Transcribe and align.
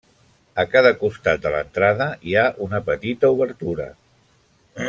A 0.63 0.63
cada 0.71 0.91
costat 1.01 1.43
de 1.43 1.51
l'entrada, 1.57 2.09
hi 2.31 2.35
ha 2.45 2.49
una 2.69 2.83
petita 2.91 3.33
obertura. 3.37 3.91